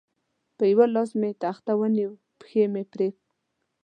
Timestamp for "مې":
1.19-1.31, 2.73-2.83